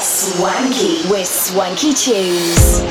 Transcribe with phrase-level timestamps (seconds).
[0.00, 2.82] Swanky with Swanky Tunes.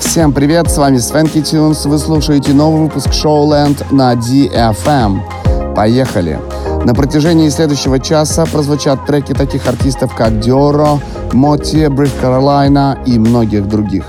[0.00, 1.84] Всем привет, с вами Свенки Тюнс.
[1.84, 5.74] Вы слушаете новый выпуск Showland на DFM.
[5.76, 6.40] Поехали!
[6.84, 10.98] На протяжении следующего часа прозвучат треки таких артистов, как Диоро,
[11.32, 14.04] Моти, Бриф Каролайна и многих других.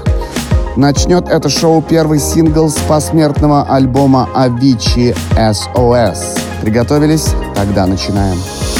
[0.79, 6.39] Начнет это шоу первый сингл с посмертного альбома Avicii SOS.
[6.61, 7.31] Приготовились?
[7.53, 8.39] Тогда начинаем.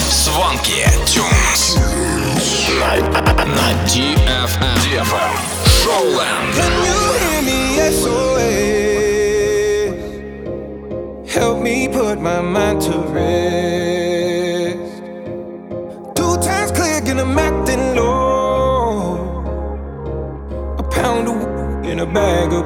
[0.09, 1.09] Звонки эм.
[11.27, 13.58] Help me put my mind to rest.
[22.13, 22.65] bag up.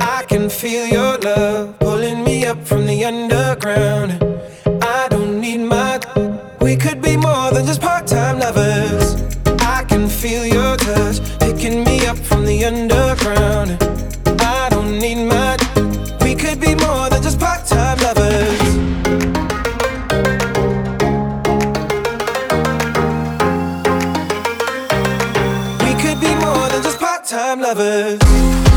[0.00, 4.33] I can feel your love pulling me up from the underground.
[28.26, 28.73] Thank you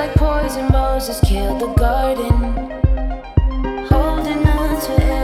[0.00, 2.40] like poison roses killed the garden.
[3.90, 5.19] Holding on to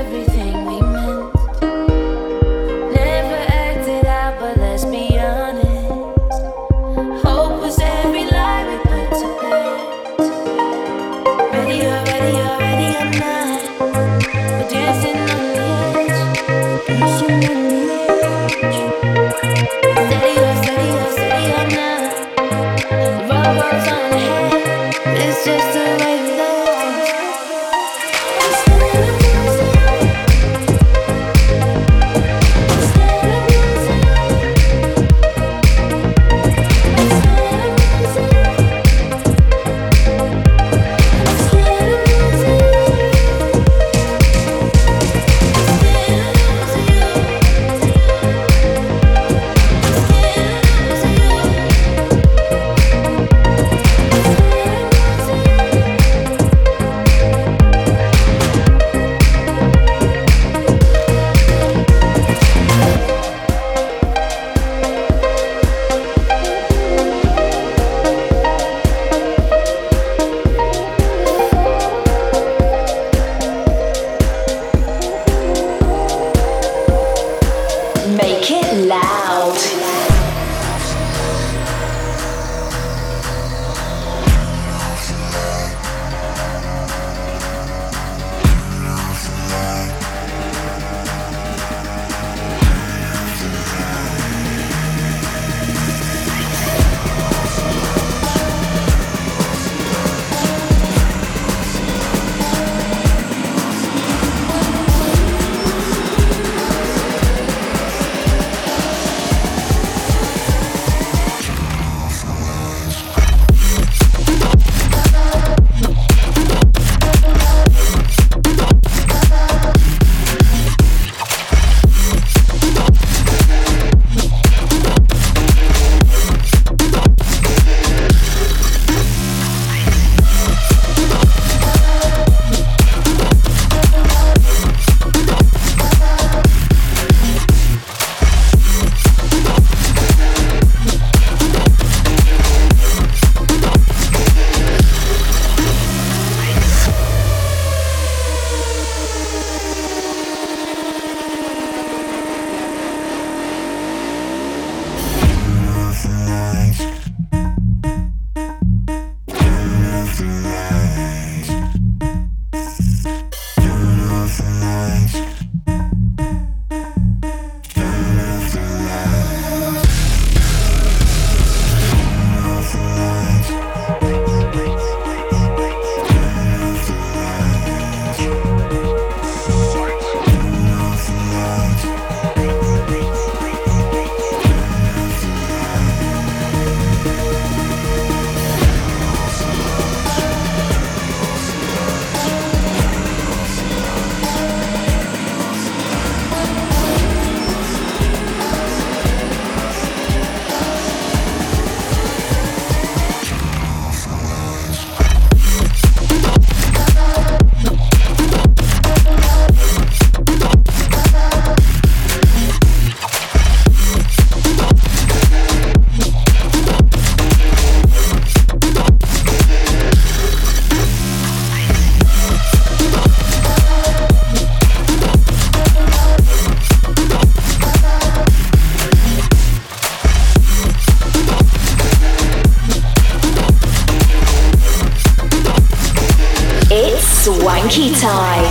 [238.01, 238.46] time.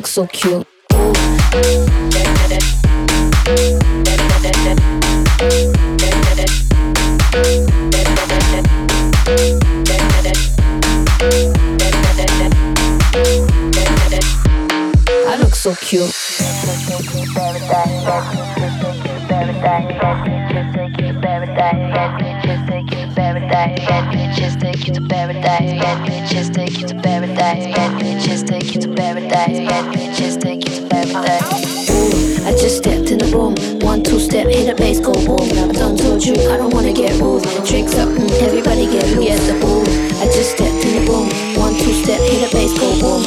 [0.00, 0.66] look so cute.
[0.92, 0.96] I
[15.38, 16.14] look so cute
[23.50, 23.82] paradise.
[23.88, 25.42] Bad bitches take you to paradise.
[25.44, 27.74] Bad bitches take you to paradise.
[27.74, 29.58] Bad bitches take you to paradise.
[29.68, 31.90] Bad bitches take you to paradise.
[31.90, 33.54] Ooh, I just stepped in the room.
[33.80, 35.50] One, two step, hit the bass, go boom.
[35.68, 37.46] I done told you I don't wanna get moved.
[37.66, 39.84] Drinks up, mm, everybody get who gets the boom.
[40.20, 41.28] I just stepped in the room.
[41.58, 43.24] One, two step, hit the bass, go boom.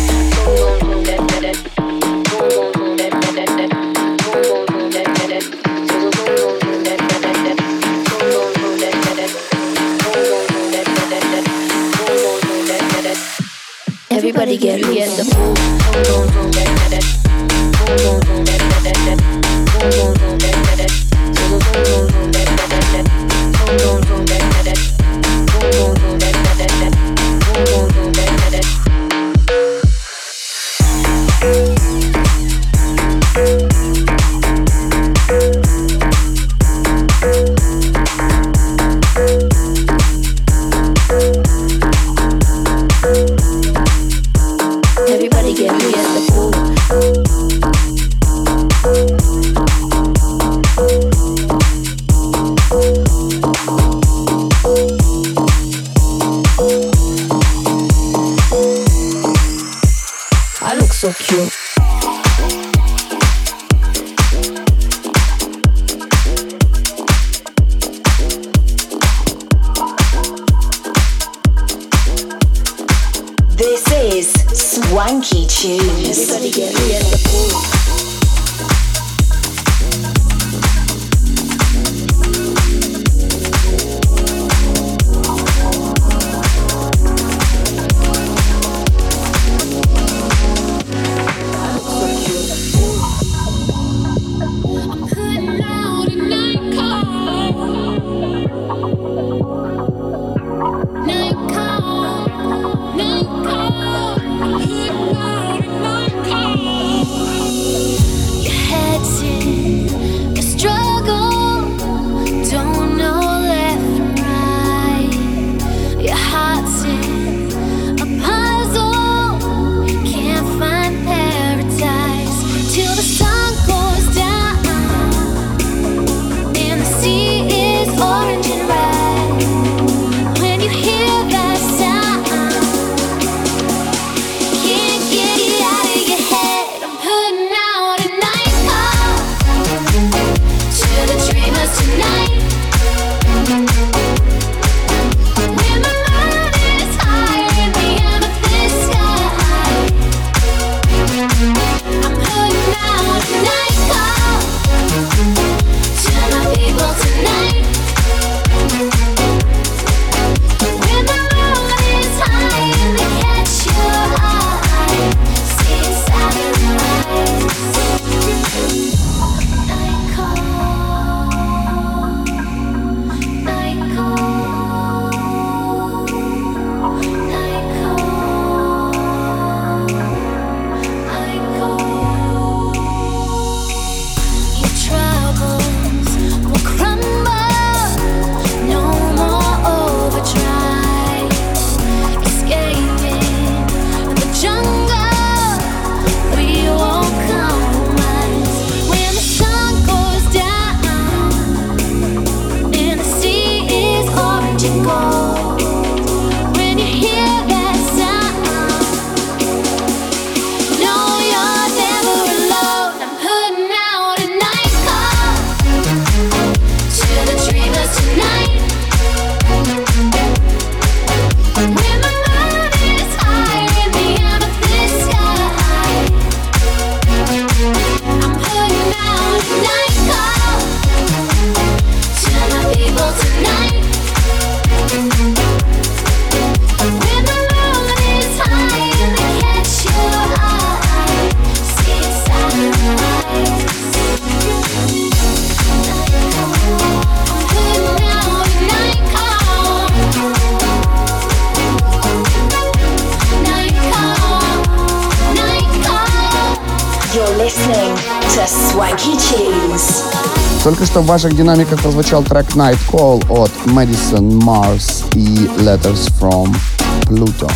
[261.01, 266.55] в ваших динамиках прозвучал трек Night Call от Madison Mars и Letters from
[267.03, 267.51] Pluto.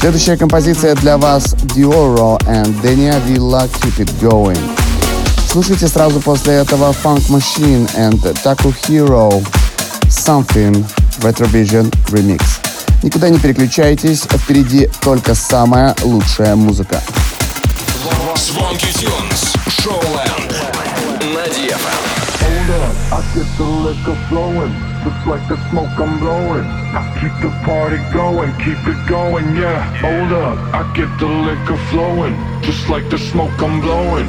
[0.00, 4.58] Следующая композиция для вас Dioro and Denia Villa Keep It Going.
[5.50, 9.42] Слушайте сразу после этого Funk Machine and Taku Hero
[10.08, 10.84] Something
[11.20, 12.42] Retrovision Remix.
[13.02, 17.00] Никуда не переключайтесь, впереди только самая лучшая музыка.
[18.36, 20.54] Звонки Тюнс, Шоуленд,
[23.10, 24.70] I get the liquor flowing,
[25.02, 26.62] just like the smoke I'm blowing.
[26.92, 29.80] I keep the party going, keep it going, yeah.
[29.96, 34.28] Hold up, I get the liquor flowing, just like the smoke I'm blowing.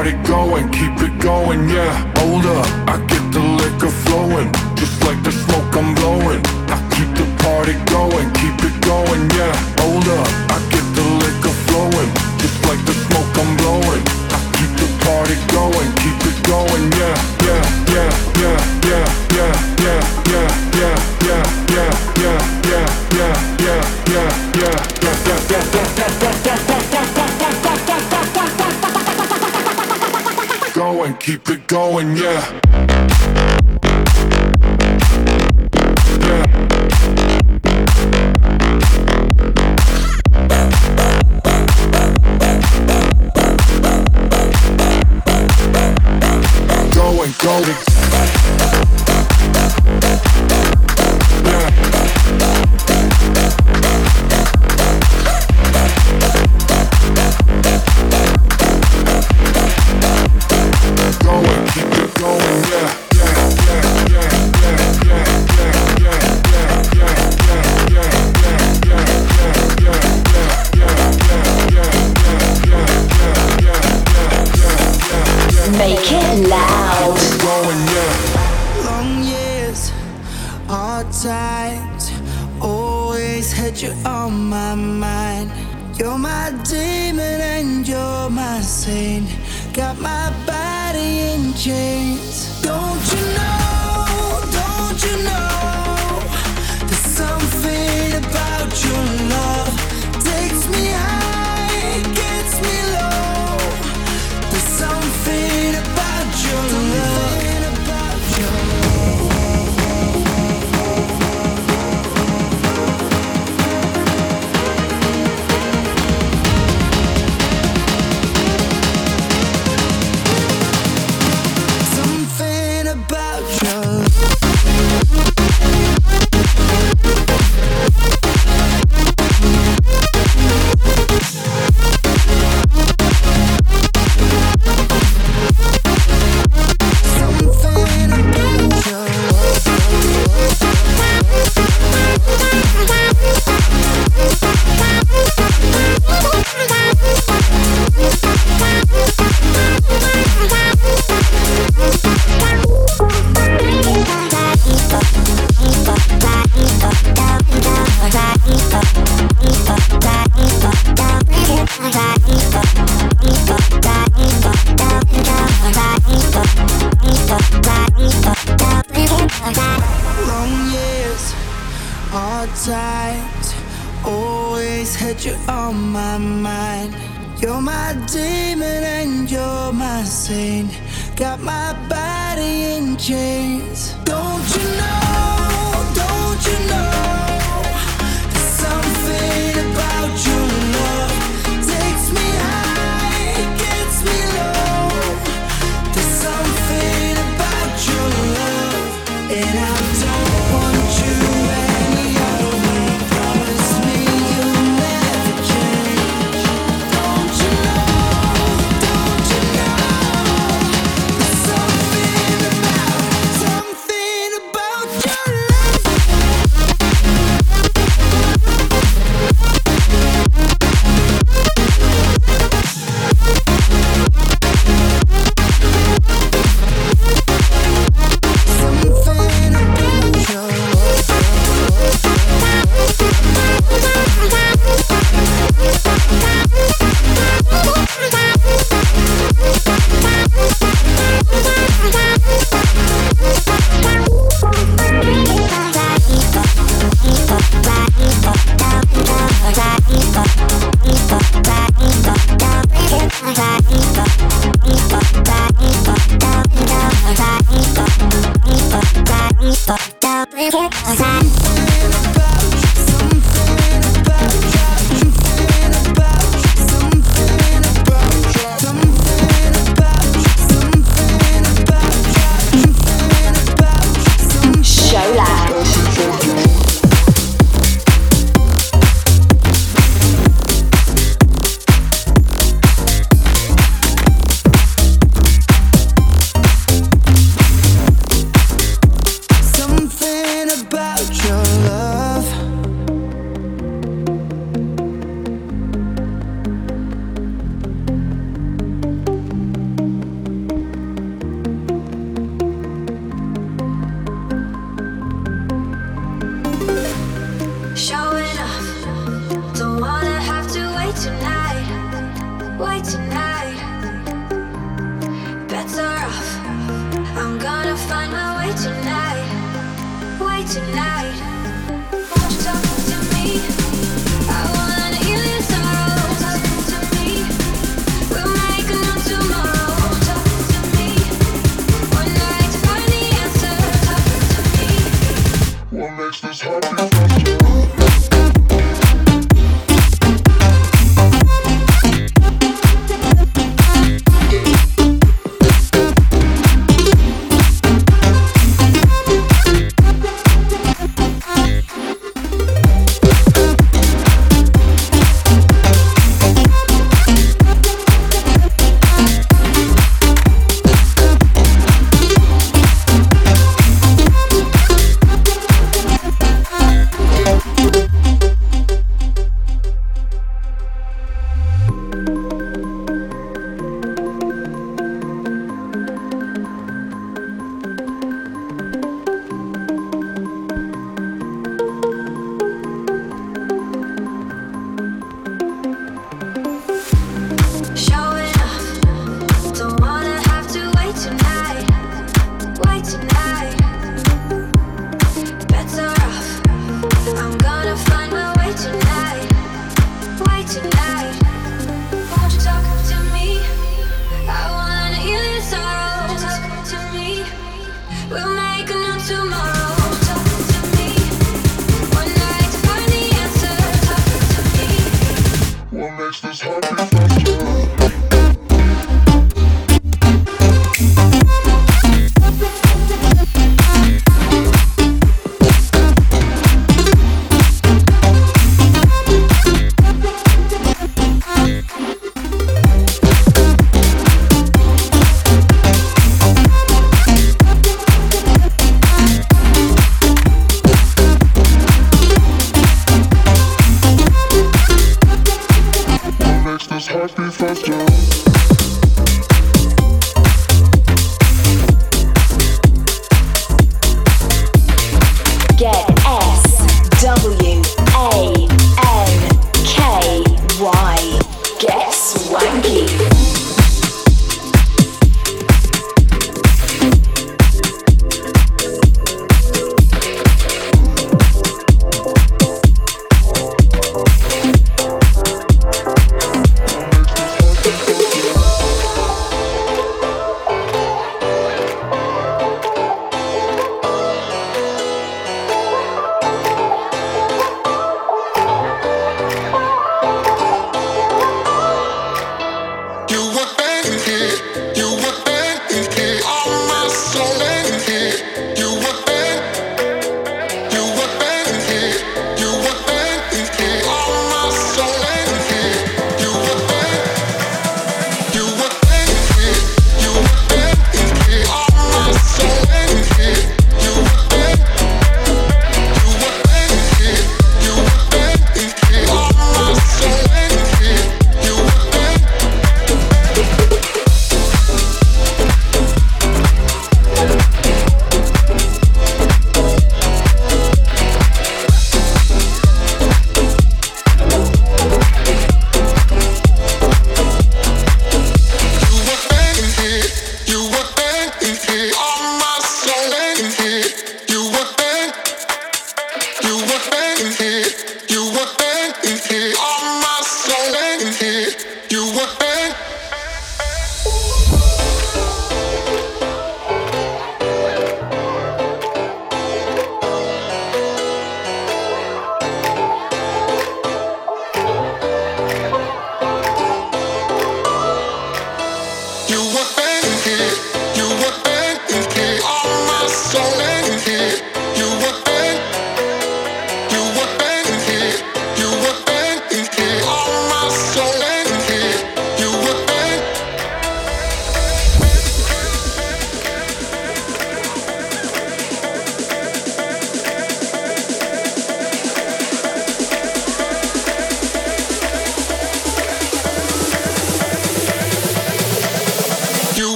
[0.00, 4.48] party going, keep it going, yeah Hold up, I get the liquor flowing
[4.80, 6.40] Just like the smoke I'm blowing
[6.74, 11.54] I keep the party going, keep it going, yeah Hold up, I get the liquor
[11.68, 12.10] flowing
[12.42, 17.36] Just like the smoke I'm blowing I keep the party going, keep it going, yeah
[31.30, 32.89] keep it going, yeah.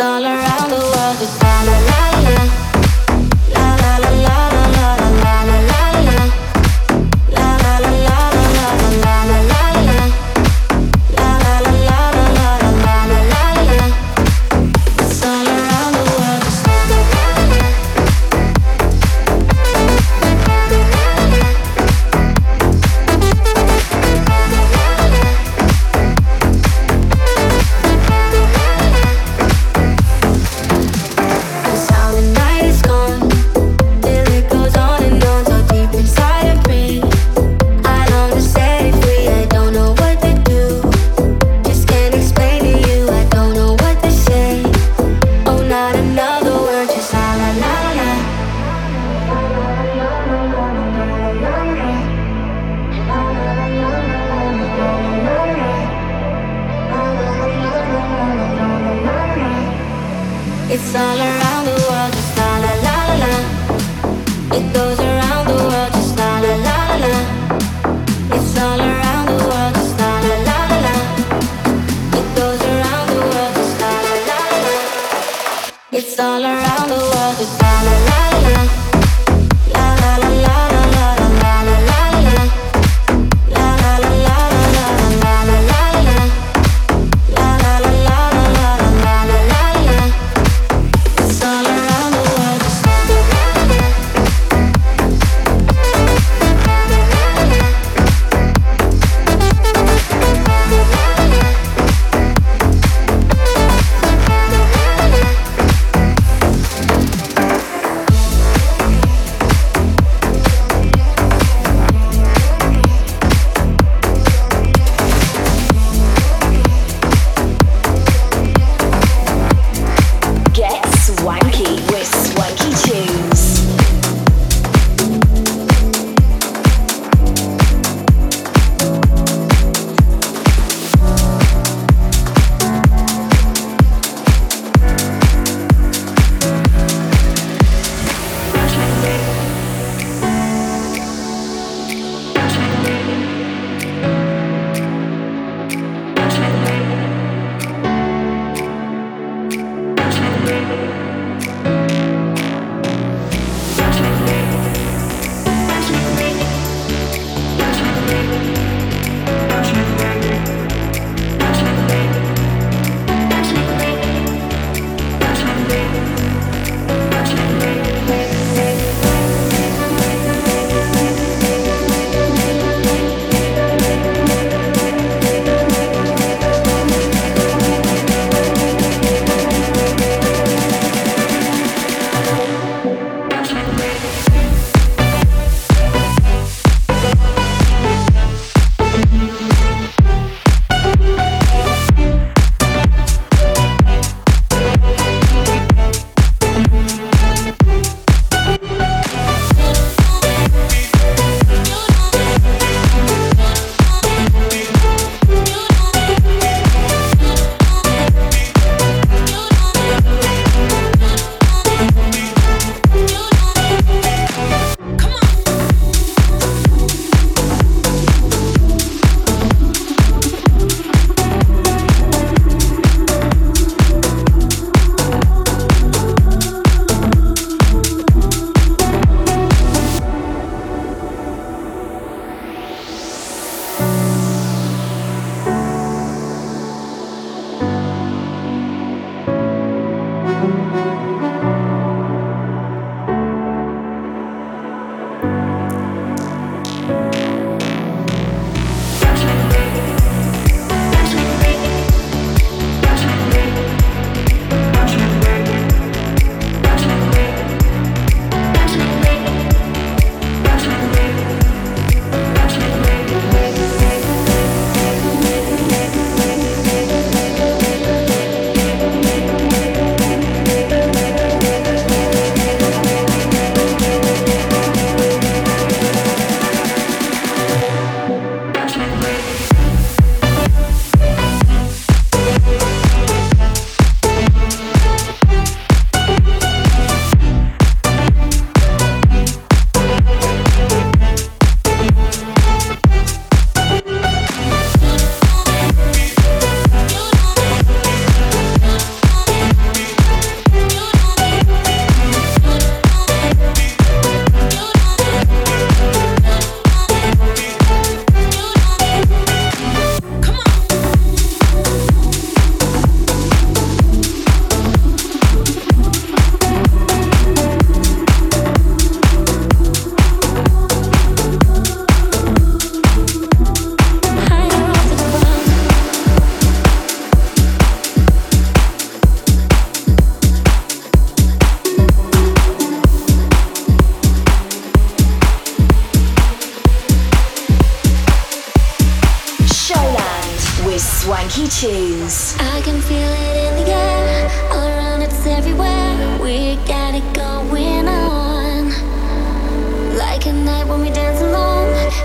[0.00, 2.09] all around the world, it's all around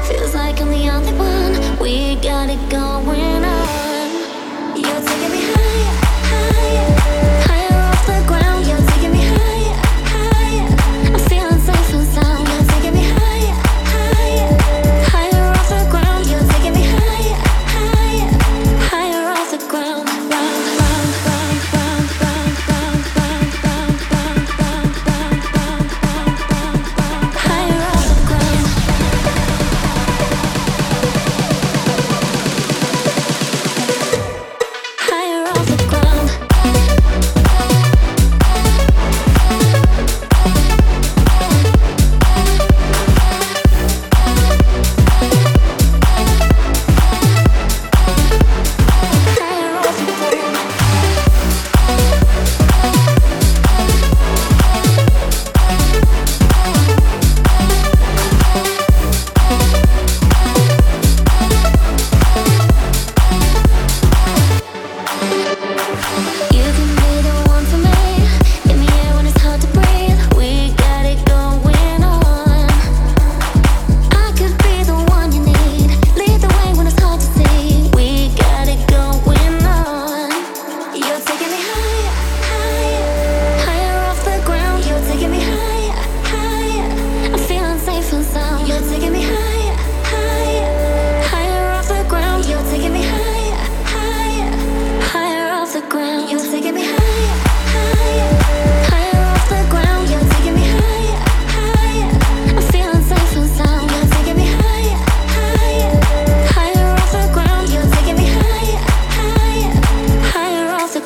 [0.08, 1.80] Feels like I'm the only one.
[1.80, 2.95] We got it going.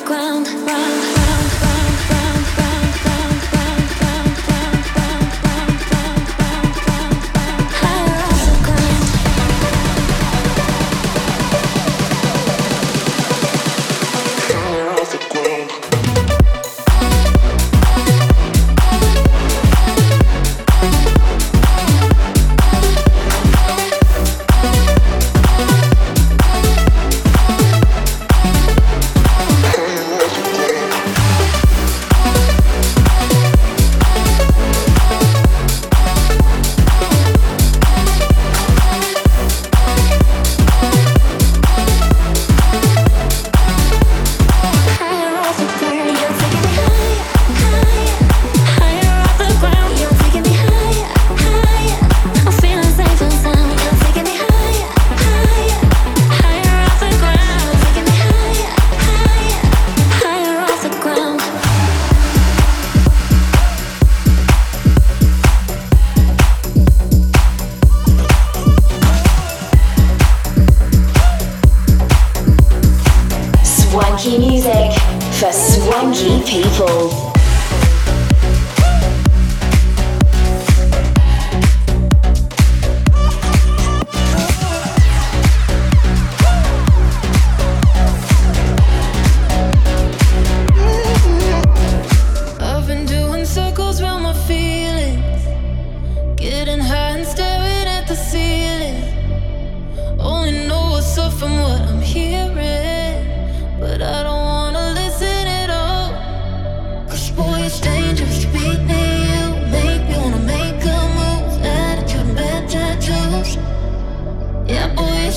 [0.10, 1.09] ground round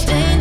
[0.04, 0.31] stay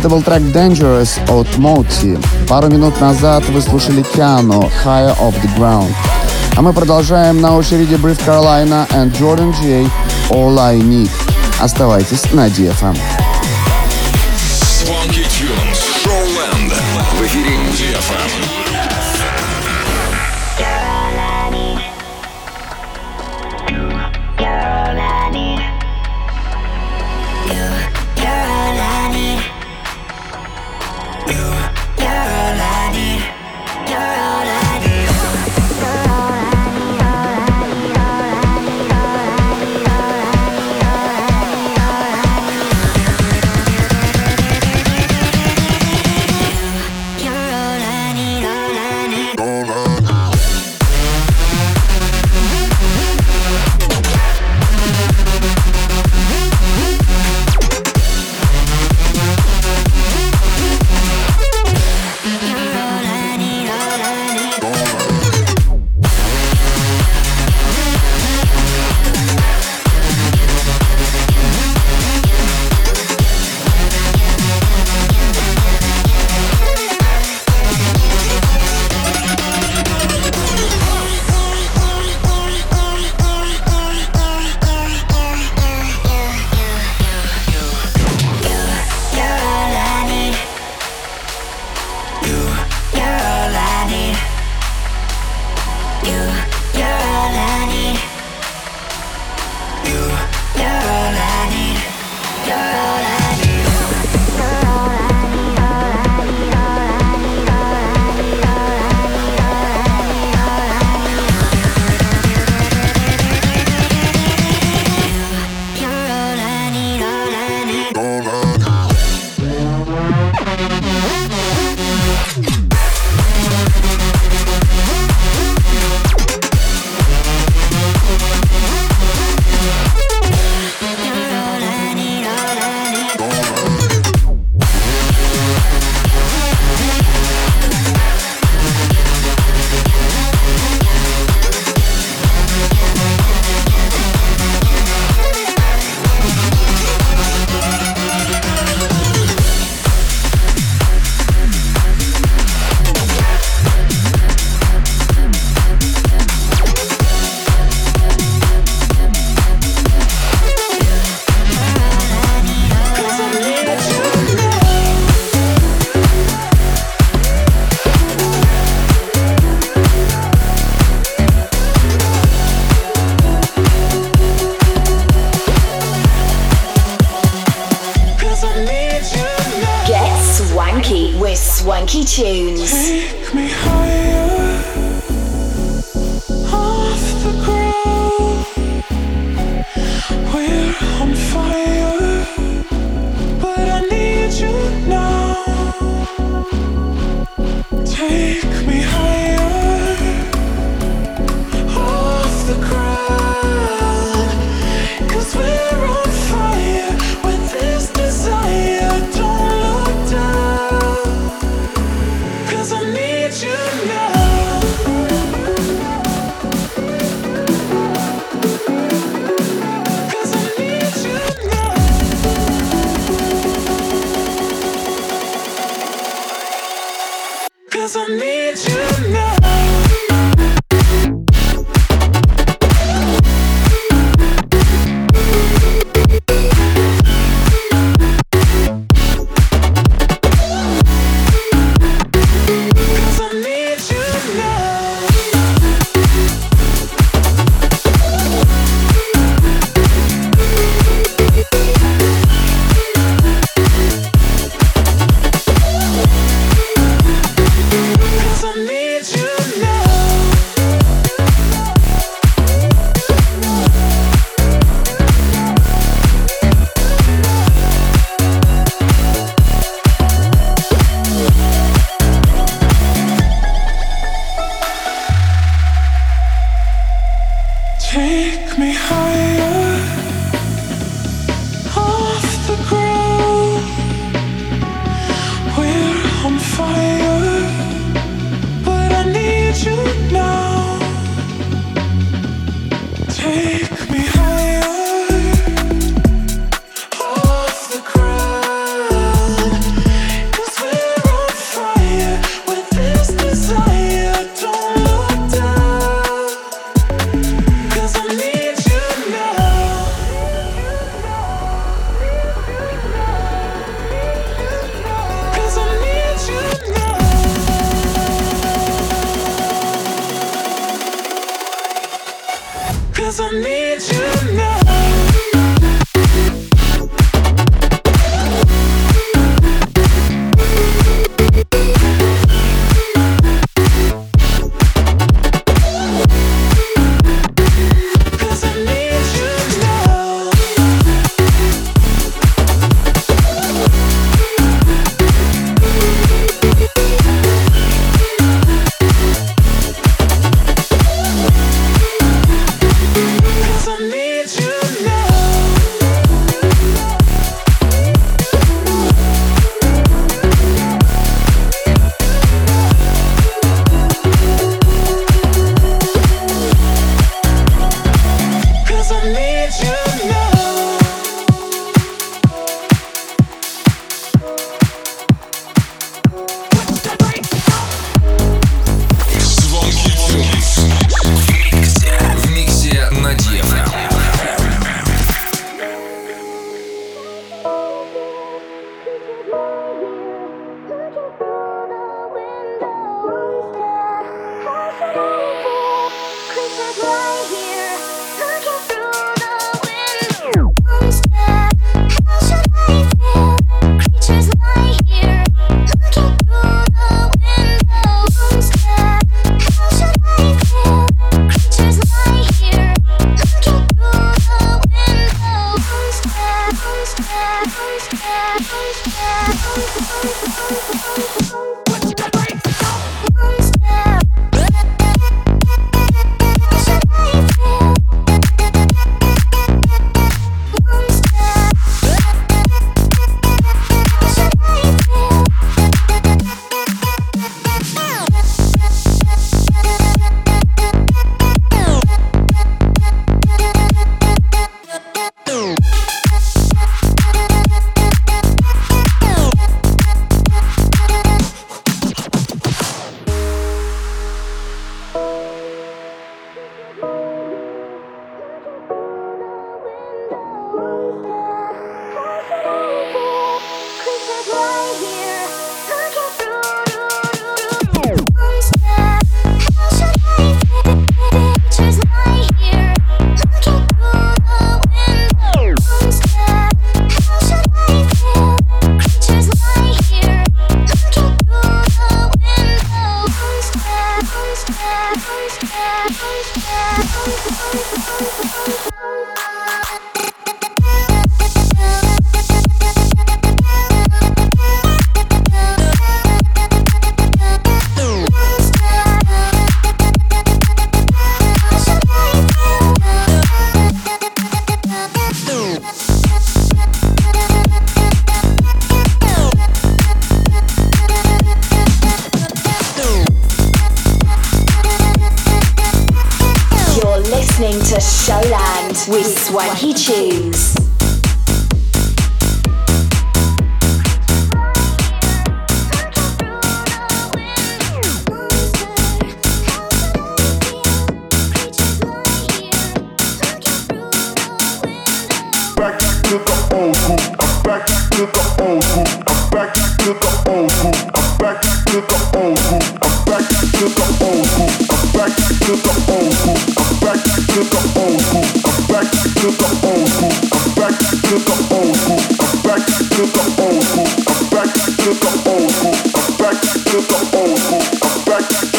[0.00, 2.18] Это был трек Dangerous от Moti.
[2.48, 5.88] Пару минут назад вы слушали Киану Higher of the Ground.
[6.56, 9.86] А мы продолжаем на очереди Brief Carolina and Jordan J.
[10.30, 11.10] All I Need.
[11.60, 12.96] Оставайтесь на DFM.
[17.12, 18.39] В эфире DFM.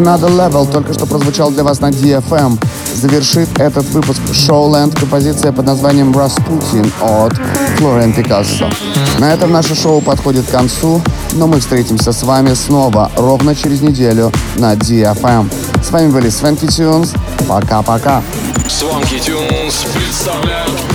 [0.00, 2.58] Another Level только что прозвучал для вас на DFM.
[2.94, 7.34] Завершит этот выпуск Showland композиция под названием Rasputin от
[7.76, 8.70] Флорен Пикассо.
[9.18, 13.82] На этом наше шоу подходит к концу, но мы встретимся с вами снова ровно через
[13.82, 15.52] неделю на DFM.
[15.84, 17.12] С вами были Свенки Тюнс.
[17.46, 18.22] Пока-пока.
[18.68, 20.89] Свенки Тюнс представляют